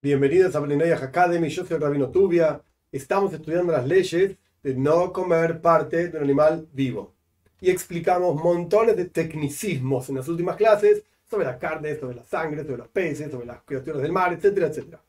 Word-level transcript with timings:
Bienvenidos 0.00 0.54
a 0.54 0.60
Blinayah 0.60 0.94
Academy, 0.94 1.48
yo 1.48 1.66
soy 1.66 1.74
el 1.74 1.82
Rabino 1.82 2.08
Tubia. 2.10 2.62
Estamos 2.92 3.32
estudiando 3.32 3.72
las 3.72 3.84
leyes 3.84 4.36
de 4.62 4.74
no 4.76 5.12
comer 5.12 5.60
parte 5.60 6.08
de 6.08 6.16
un 6.16 6.22
animal 6.22 6.68
vivo. 6.72 7.16
Y 7.60 7.68
explicamos 7.68 8.40
montones 8.40 8.96
de 8.96 9.06
tecnicismos 9.06 10.08
en 10.08 10.14
las 10.14 10.28
últimas 10.28 10.54
clases 10.54 11.02
sobre 11.28 11.46
la 11.46 11.58
carne, 11.58 11.96
sobre 11.96 12.14
la 12.14 12.22
sangre, 12.22 12.62
sobre 12.62 12.76
los 12.76 12.86
peces, 12.86 13.28
sobre 13.28 13.46
las 13.46 13.60
criaturas 13.62 14.00
del 14.00 14.12
mar, 14.12 14.32
etcétera, 14.32 14.68
etcétera. 14.68 15.02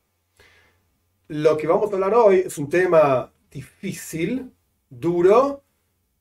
Lo 1.28 1.56
que 1.56 1.68
vamos 1.68 1.88
a 1.92 1.94
hablar 1.94 2.14
hoy 2.14 2.42
es 2.46 2.58
un 2.58 2.68
tema 2.68 3.32
difícil, 3.48 4.50
duro, 4.88 5.62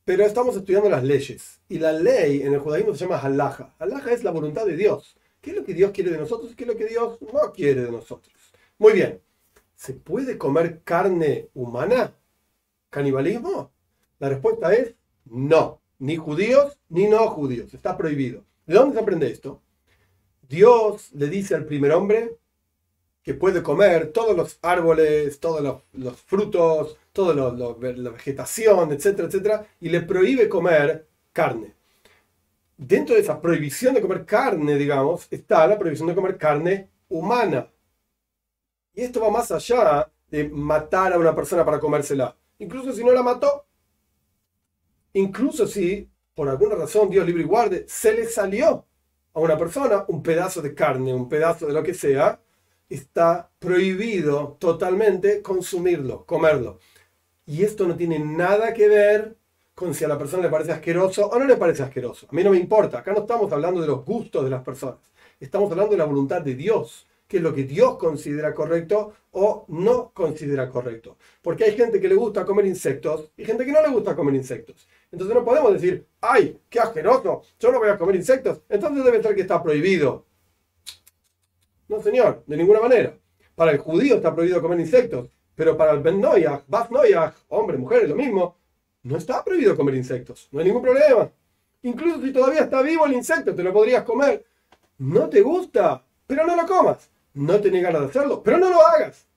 pero 0.05 0.23
estamos 0.23 0.55
estudiando 0.55 0.91
las 0.91 1.03
leyes. 1.03 1.59
Y 1.69 1.79
la 1.79 1.91
ley 1.91 2.43
en 2.43 2.53
el 2.53 2.59
judaísmo 2.59 2.93
se 2.93 3.05
llama 3.05 3.17
halaja. 3.17 3.73
Halaja 3.79 4.11
es 4.11 4.23
la 4.23 4.29
voluntad 4.29 4.67
de 4.67 4.75
Dios. 4.75 5.17
¿Qué 5.41 5.49
es 5.49 5.55
lo 5.55 5.65
que 5.65 5.73
Dios 5.73 5.89
quiere 5.89 6.11
de 6.11 6.19
nosotros 6.19 6.51
y 6.51 6.55
qué 6.55 6.65
es 6.65 6.67
lo 6.67 6.77
que 6.77 6.85
Dios 6.85 7.17
no 7.33 7.51
quiere 7.51 7.81
de 7.81 7.91
nosotros? 7.91 8.38
Muy 8.79 8.93
bien. 8.93 9.21
¿Se 9.75 9.93
puede 9.93 10.37
comer 10.37 10.81
carne 10.83 11.49
humana? 11.53 12.15
¿Canibalismo? 12.89 13.71
La 14.19 14.29
respuesta 14.29 14.73
es 14.73 14.95
no. 15.25 15.81
Ni 15.99 16.15
judíos 16.15 16.79
ni 16.87 17.07
no 17.07 17.27
judíos. 17.27 17.73
Está 17.73 17.97
prohibido. 17.97 18.45
¿De 18.65 18.75
dónde 18.75 18.95
se 18.95 19.01
aprende 19.01 19.29
esto? 19.29 19.61
Dios 20.47 21.11
le 21.13 21.27
dice 21.27 21.55
al 21.55 21.65
primer 21.65 21.91
hombre 21.91 22.37
que 23.21 23.33
puede 23.33 23.61
comer 23.61 24.13
todos 24.13 24.35
los 24.35 24.57
árboles, 24.61 25.41
todos 25.41 25.83
los, 25.91 26.21
frutos, 26.21 26.97
toda 27.11 27.35
la 27.35 28.11
vegetación, 28.11 28.93
etcétera, 28.93 29.27
etcétera, 29.27 29.67
y 29.81 29.89
le 29.89 30.01
prohíbe 30.01 30.47
comer 30.47 31.05
carne. 31.33 31.75
Dentro 32.77 33.15
de 33.15 33.21
esa 33.21 33.41
prohibición 33.41 33.93
de 33.93 34.01
comer 34.01 34.25
carne, 34.25 34.75
digamos, 34.75 35.27
está 35.31 35.67
la 35.67 35.77
prohibición 35.77 36.07
de 36.07 36.15
comer 36.15 36.37
carne 36.37 36.89
humana. 37.09 37.67
Y 38.99 39.03
esto 39.03 39.21
va 39.21 39.29
más 39.29 39.49
allá 39.49 40.11
de 40.29 40.49
matar 40.49 41.13
a 41.13 41.17
una 41.17 41.33
persona 41.33 41.63
para 41.63 41.79
comérsela. 41.79 42.35
Incluso 42.57 42.91
si 42.91 43.01
no 43.01 43.13
la 43.13 43.23
mató. 43.23 43.65
Incluso 45.13 45.65
si, 45.67 46.09
por 46.35 46.49
alguna 46.49 46.75
razón, 46.75 47.09
Dios 47.09 47.25
libre 47.25 47.43
y 47.43 47.45
guarde, 47.45 47.85
se 47.87 48.13
le 48.13 48.25
salió 48.25 48.85
a 49.33 49.39
una 49.39 49.57
persona 49.57 50.03
un 50.09 50.21
pedazo 50.21 50.61
de 50.61 50.75
carne, 50.75 51.13
un 51.13 51.29
pedazo 51.29 51.67
de 51.67 51.71
lo 51.71 51.81
que 51.81 51.93
sea, 51.93 52.41
está 52.89 53.49
prohibido 53.57 54.57
totalmente 54.59 55.41
consumirlo, 55.41 56.25
comerlo. 56.25 56.79
Y 57.45 57.63
esto 57.63 57.87
no 57.87 57.95
tiene 57.95 58.19
nada 58.19 58.73
que 58.73 58.89
ver 58.89 59.37
con 59.75 59.93
si 59.93 60.03
a 60.03 60.09
la 60.09 60.17
persona 60.17 60.43
le 60.43 60.49
parece 60.49 60.73
asqueroso 60.73 61.25
o 61.25 61.39
no 61.39 61.45
le 61.45 61.55
parece 61.55 61.83
asqueroso. 61.83 62.27
A 62.29 62.35
mí 62.35 62.43
no 62.43 62.51
me 62.51 62.57
importa. 62.57 62.99
Acá 62.99 63.13
no 63.13 63.21
estamos 63.21 63.49
hablando 63.53 63.79
de 63.79 63.87
los 63.87 64.03
gustos 64.03 64.43
de 64.43 64.49
las 64.49 64.61
personas. 64.61 64.99
Estamos 65.39 65.71
hablando 65.71 65.91
de 65.91 65.99
la 65.99 66.03
voluntad 66.03 66.41
de 66.41 66.55
Dios 66.55 67.07
qué 67.29 67.37
es 67.37 67.43
lo 67.43 67.53
que 67.53 67.63
Dios 67.63 67.95
considera 67.97 68.55
correcto 68.55 69.13
o 69.31 69.65
no 69.67 70.11
considera 70.13 70.67
correcto. 70.67 71.15
Porque 71.43 71.63
hay 71.63 71.77
gente 71.77 72.01
que 72.01 72.07
le 72.07 72.15
gusta 72.15 72.43
comer 72.43 72.65
insectos 72.65 73.29
y 73.37 73.45
gente 73.45 73.65
que 73.65 73.71
no 73.71 73.83
le 73.83 73.89
gusta 73.89 74.15
comer 74.15 74.33
insectos. 74.33 74.87
Entonces 75.11 75.35
no 75.35 75.45
podemos 75.45 75.71
decir, 75.71 76.07
ay, 76.19 76.59
qué 76.67 76.79
asqueroso, 76.79 77.43
yo 77.59 77.71
no 77.71 77.77
voy 77.77 77.89
a 77.89 77.99
comer 77.99 78.15
insectos, 78.15 78.61
entonces 78.67 79.05
debe 79.05 79.21
ser 79.21 79.35
que 79.35 79.41
está 79.41 79.61
prohibido. 79.61 80.25
No, 81.87 82.01
señor, 82.01 82.43
de 82.47 82.57
ninguna 82.57 82.81
manera. 82.81 83.15
Para 83.53 83.71
el 83.71 83.77
judío 83.77 84.15
está 84.15 84.33
prohibido 84.33 84.59
comer 84.59 84.79
insectos, 84.79 85.29
pero 85.53 85.77
para 85.77 85.91
el 85.91 85.99
Ben 85.99 86.19
Noyach, 86.19 86.63
Noyach, 86.89 87.35
hombre, 87.49 87.77
mujer, 87.77 88.03
es 88.03 88.09
lo 88.09 88.15
mismo, 88.15 88.57
no 89.03 89.17
está 89.17 89.43
prohibido 89.43 89.77
comer 89.77 89.93
insectos, 89.93 90.49
no 90.51 90.59
hay 90.59 90.65
ningún 90.65 90.81
problema. 90.81 91.29
Incluso 91.83 92.23
si 92.23 92.33
todavía 92.33 92.61
está 92.61 92.81
vivo 92.81 93.05
el 93.05 93.13
insecto, 93.13 93.53
te 93.53 93.61
lo 93.61 93.71
podrías 93.71 94.03
comer. 94.03 94.43
No 94.97 95.29
te 95.29 95.41
gusta, 95.41 96.03
pero 96.25 96.45
no 96.45 96.55
lo 96.55 96.65
comas 96.65 97.09
no 97.33 97.59
tenés 97.61 97.83
ganas 97.83 98.01
de 98.01 98.07
hacerlo, 98.07 98.41
pero 98.43 98.57
no 98.57 98.69
lo 98.69 98.85
hagas. 98.85 99.27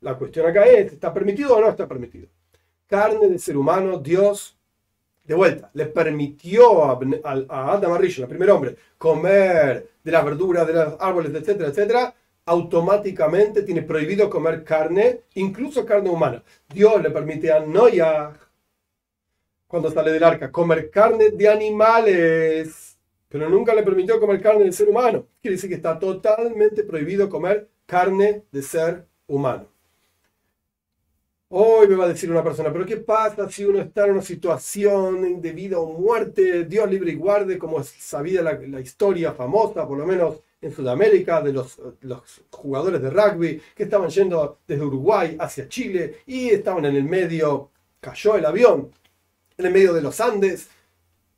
La 0.00 0.14
cuestión 0.14 0.46
acá 0.46 0.64
es, 0.66 0.92
¿está 0.92 1.12
permitido 1.14 1.56
o 1.56 1.60
no 1.60 1.68
está 1.68 1.86
permitido? 1.86 2.28
Carne 2.86 3.28
de 3.28 3.38
ser 3.38 3.56
humano, 3.56 3.98
Dios, 3.98 4.58
de 5.24 5.34
vuelta, 5.34 5.70
le 5.74 5.86
permitió 5.86 6.84
a, 6.84 6.98
a, 7.48 7.72
Adam 7.72 7.92
Arisha, 7.92 8.22
el 8.22 8.28
primer 8.28 8.50
hombre, 8.50 8.76
comer 8.98 9.88
de 10.02 10.12
las 10.12 10.24
verduras, 10.24 10.66
de 10.66 10.72
los 10.72 10.96
árboles, 10.98 11.32
etcétera, 11.34 11.68
etcétera, 11.68 12.14
automáticamente 12.44 13.62
tiene 13.62 13.82
prohibido 13.82 14.28
comer 14.28 14.64
carne, 14.64 15.22
incluso 15.34 15.86
carne 15.86 16.10
humana. 16.10 16.42
Dios 16.68 17.00
le 17.00 17.10
permite 17.10 17.52
a 17.52 17.60
Noah, 17.60 18.36
cuando 19.68 19.90
sale 19.90 20.12
del 20.12 20.24
arca, 20.24 20.50
comer 20.50 20.90
carne 20.90 21.30
de 21.30 21.48
animales 21.48 22.91
pero 23.32 23.48
nunca 23.48 23.74
le 23.74 23.82
permitió 23.82 24.20
comer 24.20 24.42
carne 24.42 24.64
de 24.64 24.72
ser 24.72 24.90
humano. 24.90 25.26
Quiere 25.40 25.56
decir 25.56 25.70
que 25.70 25.76
está 25.76 25.98
totalmente 25.98 26.84
prohibido 26.84 27.30
comer 27.30 27.70
carne 27.86 28.44
de 28.52 28.62
ser 28.62 29.06
humano. 29.26 29.68
Hoy 31.48 31.88
me 31.88 31.96
va 31.96 32.04
a 32.04 32.08
decir 32.08 32.30
una 32.30 32.44
persona, 32.44 32.70
pero 32.70 32.84
¿qué 32.84 32.98
pasa 32.98 33.48
si 33.48 33.64
uno 33.64 33.78
está 33.78 34.04
en 34.04 34.12
una 34.12 34.22
situación 34.22 35.40
de 35.40 35.52
vida 35.52 35.78
o 35.78 35.98
muerte? 35.98 36.64
Dios 36.64 36.90
libre 36.90 37.12
y 37.12 37.14
guarde, 37.14 37.58
como 37.58 37.80
es 37.80 37.88
sabida 37.88 38.42
la, 38.42 38.80
historia 38.80 39.32
famosa, 39.32 39.88
por 39.88 39.96
lo 39.96 40.04
menos 40.04 40.40
en 40.60 40.70
Sudamérica, 40.70 41.40
de 41.40 41.54
los, 41.54 41.80
los, 42.02 42.42
jugadores 42.50 43.00
de 43.00 43.08
rugby 43.08 43.62
que 43.74 43.84
estaban 43.84 44.10
yendo 44.10 44.58
desde 44.66 44.84
Uruguay 44.84 45.36
hacia 45.40 45.68
Chile 45.70 46.18
y 46.26 46.50
estaban 46.50 46.84
en 46.84 46.96
el 46.96 47.04
medio, 47.04 47.70
cayó 47.98 48.36
el 48.36 48.44
avión, 48.44 48.90
en 49.56 49.66
el 49.66 49.72
medio 49.72 49.94
de 49.94 50.02
los 50.02 50.20
Andes 50.20 50.68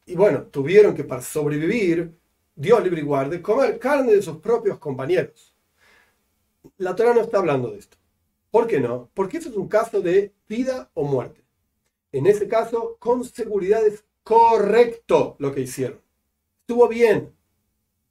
y 0.06 0.14
bueno, 0.14 0.42
tuvieron 0.44 0.94
que 0.94 1.04
para 1.04 1.22
sobrevivir, 1.22 2.14
Dios 2.54 2.82
libre 2.82 3.00
y 3.00 3.04
guarde, 3.04 3.42
comer 3.42 3.78
carne 3.78 4.12
de 4.12 4.22
sus 4.22 4.38
propios 4.38 4.78
compañeros. 4.78 5.54
La 6.78 6.94
Torah 6.94 7.14
no 7.14 7.22
está 7.22 7.38
hablando 7.38 7.70
de 7.70 7.78
esto. 7.78 7.96
¿Por 8.50 8.66
qué 8.66 8.80
no? 8.80 9.10
Porque 9.14 9.38
eso 9.38 9.48
es 9.48 9.56
un 9.56 9.68
caso 9.68 10.00
de 10.00 10.32
vida 10.48 10.90
o 10.94 11.04
muerte. 11.04 11.42
En 12.12 12.26
ese 12.26 12.46
caso, 12.46 12.96
con 13.00 13.24
seguridad 13.24 13.84
es 13.84 14.04
correcto 14.22 15.36
lo 15.38 15.52
que 15.52 15.62
hicieron. 15.62 16.00
Estuvo 16.60 16.86
bien. 16.86 17.34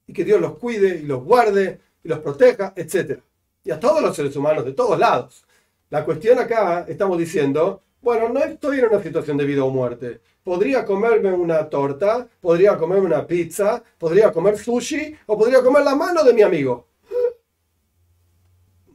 Y 0.06 0.12
que 0.12 0.24
Dios 0.24 0.40
los 0.40 0.58
cuide 0.58 0.98
y 0.98 1.02
los 1.02 1.24
guarde 1.24 1.80
y 2.02 2.08
los 2.08 2.18
proteja, 2.18 2.74
etc. 2.76 3.20
Y 3.64 3.70
a 3.70 3.80
todos 3.80 4.02
los 4.02 4.14
seres 4.14 4.36
humanos 4.36 4.66
de 4.66 4.74
todos 4.74 4.98
lados. 4.98 5.44
La 5.88 6.04
cuestión 6.04 6.38
acá, 6.38 6.84
estamos 6.88 7.18
diciendo, 7.18 7.82
bueno, 8.04 8.28
no 8.28 8.40
estoy 8.40 8.80
en 8.80 8.86
una 8.86 9.02
situación 9.02 9.38
de 9.38 9.46
vida 9.46 9.64
o 9.64 9.70
muerte. 9.70 10.20
Podría 10.42 10.84
comerme 10.84 11.32
una 11.32 11.68
torta, 11.70 12.28
podría 12.40 12.76
comerme 12.76 13.06
una 13.06 13.26
pizza, 13.26 13.82
podría 13.98 14.30
comer 14.30 14.58
sushi 14.58 15.16
o 15.26 15.38
podría 15.38 15.62
comer 15.62 15.82
la 15.82 15.96
mano 15.96 16.22
de 16.22 16.34
mi 16.34 16.42
amigo. 16.42 16.86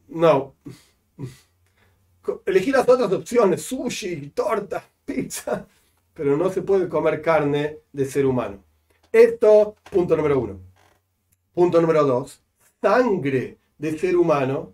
No. 0.09 0.55
Elegí 2.45 2.71
las 2.71 2.87
otras 2.87 3.11
opciones, 3.11 3.63
sushi, 3.63 4.29
torta, 4.29 4.83
pizza, 5.03 5.65
pero 6.13 6.37
no 6.37 6.51
se 6.51 6.61
puede 6.61 6.87
comer 6.87 7.19
carne 7.19 7.79
de 7.91 8.05
ser 8.05 8.27
humano. 8.27 8.63
Esto, 9.11 9.75
punto 9.91 10.15
número 10.15 10.39
uno. 10.39 10.59
Punto 11.55 11.81
número 11.81 12.03
dos, 12.05 12.43
sangre 12.79 13.57
de 13.75 13.97
ser 13.97 14.15
humano 14.15 14.73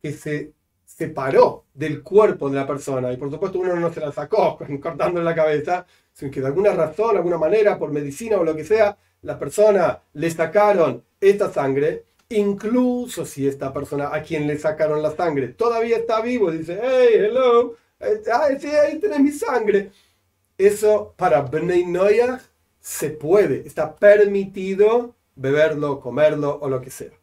que 0.00 0.12
se 0.12 0.52
separó 0.96 1.64
del 1.74 2.02
cuerpo 2.02 2.48
de 2.48 2.56
la 2.56 2.66
persona. 2.66 3.12
Y 3.12 3.16
por 3.18 3.30
supuesto 3.30 3.58
uno 3.58 3.76
no 3.76 3.92
se 3.92 4.00
la 4.00 4.12
sacó 4.12 4.58
cortándole 4.80 5.24
la 5.24 5.34
cabeza, 5.34 5.86
sino 6.12 6.30
que 6.30 6.40
de 6.40 6.46
alguna 6.46 6.72
razón, 6.72 7.16
alguna 7.16 7.38
manera, 7.38 7.78
por 7.78 7.92
medicina 7.92 8.38
o 8.38 8.44
lo 8.44 8.56
que 8.56 8.64
sea, 8.64 8.96
la 9.22 9.38
persona 9.38 10.00
le 10.14 10.30
sacaron 10.30 11.04
esta 11.20 11.52
sangre, 11.52 12.04
incluso 12.30 13.26
si 13.26 13.46
esta 13.46 13.72
persona 13.72 14.14
a 14.14 14.22
quien 14.22 14.46
le 14.46 14.58
sacaron 14.58 15.02
la 15.02 15.14
sangre 15.14 15.48
todavía 15.48 15.98
está 15.98 16.20
vivo, 16.20 16.50
dice, 16.50 16.78
hey, 16.82 17.10
hello, 17.14 17.76
ay, 18.00 18.58
sí, 18.58 18.68
ahí 18.68 18.98
tenés 18.98 19.20
mi 19.20 19.32
sangre. 19.32 19.90
Eso 20.56 21.14
para 21.16 21.42
Bnei 21.42 21.84
Noyah 21.84 22.40
se 22.80 23.10
puede, 23.10 23.66
está 23.66 23.96
permitido 23.96 25.14
beberlo, 25.34 26.00
comerlo 26.00 26.58
o 26.60 26.68
lo 26.70 26.80
que 26.80 26.90
sea. 26.90 27.15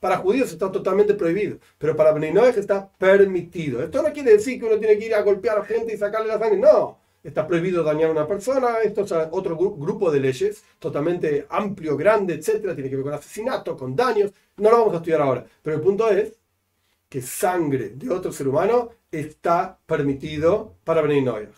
Para 0.00 0.18
judíos 0.18 0.52
está 0.52 0.70
totalmente 0.70 1.14
prohibido, 1.14 1.58
pero 1.76 1.96
para 1.96 2.12
Beninoej 2.12 2.56
está 2.56 2.88
permitido. 2.98 3.82
Esto 3.82 4.02
no 4.02 4.12
quiere 4.12 4.32
decir 4.32 4.60
que 4.60 4.66
uno 4.66 4.78
tiene 4.78 4.96
que 4.96 5.06
ir 5.06 5.14
a 5.14 5.22
golpear 5.22 5.58
a 5.58 5.64
gente 5.64 5.94
y 5.94 5.96
sacarle 5.96 6.28
la 6.28 6.38
sangre, 6.38 6.58
no. 6.58 6.98
Está 7.22 7.46
prohibido 7.46 7.82
dañar 7.82 8.10
a 8.10 8.12
una 8.12 8.26
persona, 8.26 8.78
esto 8.78 9.02
es 9.02 9.12
otro 9.32 9.56
grupo 9.56 10.10
de 10.10 10.20
leyes, 10.20 10.62
totalmente 10.78 11.46
amplio, 11.50 11.96
grande, 11.96 12.34
etcétera, 12.34 12.74
tiene 12.74 12.88
que 12.88 12.96
ver 12.96 13.04
con 13.04 13.14
asesinato, 13.14 13.76
con 13.76 13.96
daños, 13.96 14.32
no 14.56 14.70
lo 14.70 14.78
vamos 14.78 14.94
a 14.94 14.96
estudiar 14.98 15.20
ahora. 15.20 15.44
Pero 15.62 15.76
el 15.76 15.82
punto 15.82 16.08
es 16.08 16.32
que 17.08 17.20
sangre 17.20 17.90
de 17.90 18.10
otro 18.10 18.32
ser 18.32 18.46
humano 18.46 18.90
está 19.10 19.78
permitido 19.84 20.74
para 20.84 21.02
Beninoej. 21.02 21.48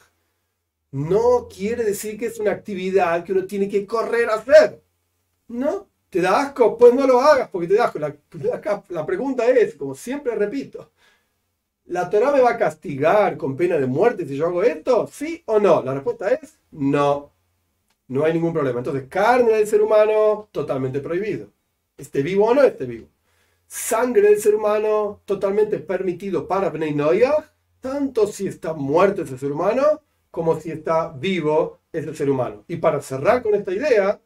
No 0.92 1.46
quiere 1.48 1.84
decir 1.84 2.18
que 2.18 2.26
es 2.26 2.40
una 2.40 2.52
actividad 2.52 3.22
que 3.22 3.32
uno 3.32 3.44
tiene 3.44 3.68
que 3.68 3.86
correr 3.86 4.30
a 4.30 4.34
hacer. 4.34 4.82
No, 5.48 5.88
¿Te 6.10 6.20
da 6.20 6.40
asco? 6.40 6.76
Pues 6.76 6.92
no 6.92 7.06
lo 7.06 7.20
hagas 7.20 7.48
porque 7.48 7.68
te 7.68 7.74
da 7.74 7.84
asco. 7.86 7.98
La, 7.98 8.14
la, 8.88 9.06
pregunta 9.06 9.46
es, 9.48 9.76
como 9.76 9.94
siempre 9.94 10.34
repito, 10.34 10.90
¿la 11.86 12.10
Torah 12.10 12.32
me 12.32 12.40
va 12.40 12.50
a 12.50 12.58
castigar 12.58 13.36
con 13.36 13.56
pena 13.56 13.78
de 13.78 13.86
muerte 13.86 14.26
si 14.26 14.36
yo 14.36 14.46
hago 14.46 14.62
esto? 14.62 15.06
¿Sí 15.06 15.42
o 15.46 15.58
no? 15.60 15.82
La 15.82 15.94
respuesta 15.94 16.30
es 16.30 16.58
no. 16.72 17.32
No 18.08 18.24
hay 18.24 18.32
ningún 18.32 18.52
problema. 18.52 18.80
Entonces, 18.80 19.04
carne 19.08 19.52
del 19.52 19.66
ser 19.68 19.82
humano, 19.82 20.48
totalmente 20.50 21.00
prohibido. 21.00 21.48
Esté 21.96 22.22
vivo 22.22 22.46
o 22.46 22.54
no 22.54 22.62
esté 22.64 22.86
vivo. 22.86 23.06
sangre 23.68 24.22
del 24.22 24.40
ser 24.40 24.56
humano 24.56 25.20
totalmente 25.24 25.78
permitido 25.78 26.48
para 26.48 26.70
Bnei 26.70 26.96
tanto 27.80 28.26
si 28.26 28.48
está 28.48 28.72
muerto 28.74 29.22
ese 29.22 29.38
ser 29.38 29.52
humano 29.52 30.02
como 30.30 30.58
si 30.60 30.70
está 30.70 31.08
vivo 31.08 31.80
ese 31.92 32.14
ser 32.14 32.30
humano. 32.30 32.64
Y 32.68 32.76
para 32.76 33.00
cerrar 33.00 33.42
con 33.42 33.54
esta 33.54 33.72
idea, 33.72 34.20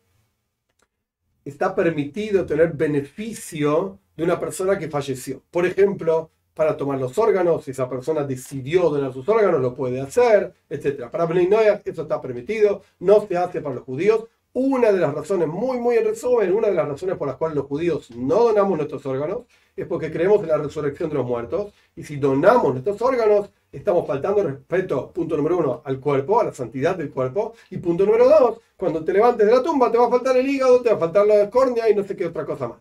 está 1.45 1.75
permitido 1.75 2.47
tener 2.47 2.73
beneficio 2.73 3.99
de 4.17 4.25
una 4.25 4.39
persona 4.39 4.79
que 4.79 4.89
falleció. 4.89 5.43
Por 5.51 5.67
ejemplo, 5.67 6.31
para 6.55 6.77
tomar 6.77 6.99
los 6.99 7.19
órganos, 7.19 7.65
si 7.65 7.73
esa 7.73 7.89
persona 7.89 8.23
decidió 8.25 8.89
donar 8.89 9.13
sus 9.13 9.29
órganos, 9.29 9.61
lo 9.61 9.75
puede 9.75 10.01
hacer, 10.01 10.53
etc. 10.71 11.11
Para 11.11 11.27
Bnei 11.27 11.49
Noyah 11.49 11.81
eso 11.85 12.03
está 12.03 12.21
permitido, 12.21 12.83
no 13.01 13.27
se 13.27 13.37
hace 13.37 13.61
para 13.61 13.75
los 13.75 13.85
judíos. 13.85 14.25
Una 14.57 14.93
de 14.93 15.01
las 15.01 15.13
razones, 15.13 15.49
muy, 15.49 15.79
muy 15.79 15.97
en 15.97 16.05
resumen, 16.05 16.53
una 16.53 16.69
de 16.69 16.75
las 16.75 16.87
razones 16.87 17.17
por 17.19 17.27
las 17.27 17.37
cuales 17.37 17.57
los 17.57 17.67
judíos 17.67 18.09
no 18.13 18.45
donamos 18.45 18.77
nuestros 18.77 19.05
órganos 19.05 19.41
es 19.75 19.85
porque 19.85 20.13
creemos 20.13 20.41
en 20.43 20.49
la 20.49 20.59
resurrección 20.59 21.09
de 21.09 21.17
los 21.17 21.27
muertos. 21.27 21.73
Y 21.97 22.05
si 22.05 22.19
donamos 22.19 22.73
nuestros 22.73 23.03
órganos, 23.03 23.51
estamos 23.73 24.07
faltando 24.07 24.45
respeto, 24.45 25.11
punto 25.11 25.37
número 25.37 25.59
uno, 25.59 25.83
al 25.85 25.99
cuerpo, 25.99 26.39
a 26.41 26.45
la 26.45 26.53
santidad 26.53 26.97
del 26.97 27.11
cuerpo. 27.11 27.55
Y 27.69 27.79
punto 27.79 28.07
número 28.07 28.29
dos, 28.29 28.61
cuando 28.77 29.05
te 29.05 29.13
levantes 29.13 29.45
de 29.45 29.53
la 29.53 29.61
tumba, 29.61 29.91
te 29.91 29.99
va 29.99 30.07
a 30.07 30.11
faltar 30.11 30.37
el 30.37 30.49
hígado, 30.49 30.81
te 30.83 30.91
va 30.91 30.97
a 30.97 31.01
faltar 31.01 31.27
la 31.27 31.51
córnea 31.51 31.91
y 31.91 31.95
no 31.97 32.05
sé 32.05 32.15
qué 32.15 32.27
otra 32.27 32.47
cosa 32.47 32.69
más. 32.69 32.79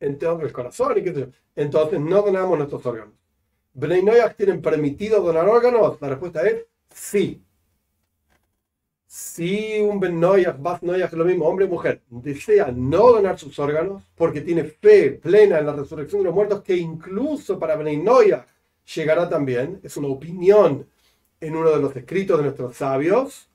Entonces, 0.00 0.46
el 0.46 0.52
corazón 0.54 0.96
y 0.96 1.02
qué 1.02 1.12
sé 1.12 1.20
yo. 1.20 1.26
Entonces, 1.56 2.00
no 2.00 2.22
donamos 2.22 2.56
nuestros 2.56 2.86
órganos. 2.86 3.14
¿Bnei 3.74 4.02
tienen 4.34 4.62
permitido 4.62 5.20
donar 5.20 5.46
órganos? 5.46 6.00
La 6.00 6.08
respuesta 6.08 6.40
es 6.48 6.64
sí. 6.88 7.44
Si 9.32 9.78
un 9.80 10.00
Ben 10.00 10.18
Noyach, 10.18 10.60
Bas 10.60 10.82
Noyach, 10.82 11.12
lo 11.12 11.24
mismo, 11.24 11.46
hombre 11.46 11.66
o 11.66 11.68
mujer, 11.68 12.02
desea 12.10 12.72
no 12.72 13.12
donar 13.12 13.38
sus 13.38 13.56
órganos 13.60 14.02
porque 14.16 14.40
tiene 14.40 14.64
fe 14.64 15.12
plena 15.12 15.60
en 15.60 15.66
la 15.66 15.72
resurrección 15.72 16.22
de 16.22 16.26
los 16.26 16.34
muertos, 16.34 16.62
que 16.62 16.76
incluso 16.76 17.56
para 17.56 17.76
Ben 17.76 18.02
Noyach 18.04 18.44
llegará 18.92 19.28
también, 19.28 19.78
es 19.84 19.96
una 19.96 20.08
opinión 20.08 20.84
en 21.40 21.54
uno 21.54 21.70
de 21.70 21.80
los 21.80 21.94
escritos 21.94 22.38
de 22.38 22.42
nuestros 22.42 22.76
sabios, 22.76 23.48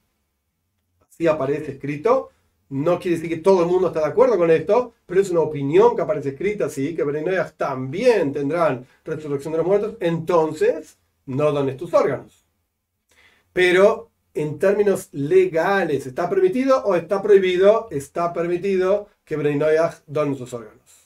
así 1.09 1.27
aparece 1.27 1.73
escrito, 1.73 2.29
no 2.69 2.97
quiere 2.97 3.17
decir 3.17 3.29
que 3.29 3.43
todo 3.43 3.63
el 3.63 3.67
mundo 3.67 3.87
está 3.87 3.99
de 3.99 4.07
acuerdo 4.07 4.37
con 4.37 4.49
esto, 4.51 4.93
pero 5.05 5.19
es 5.19 5.29
una 5.29 5.41
opinión 5.41 5.93
que 5.93 6.03
aparece 6.03 6.29
escrita 6.29 6.67
así, 6.67 6.95
que 6.95 7.03
Ben 7.03 7.25
Noyach 7.25 7.51
también 7.57 8.31
tendrán 8.31 8.87
resurrección 9.03 9.51
de 9.51 9.57
los 9.57 9.67
muertos, 9.67 9.95
entonces 9.99 10.97
no 11.25 11.51
dones 11.51 11.75
tus 11.75 11.93
órganos. 11.93 12.45
Pero 13.51 14.14
en 14.35 14.59
términos 14.59 15.09
legales, 15.11 16.05
¿está 16.05 16.29
permitido 16.29 16.83
o 16.85 16.95
está 16.95 17.21
prohibido? 17.21 17.87
Está 17.89 18.33
permitido 18.33 19.07
que 19.23 19.37
Bnei 19.37 19.55
Noyach 19.55 20.03
donen 20.05 20.35
sus 20.35 20.53
órganos. 20.53 20.84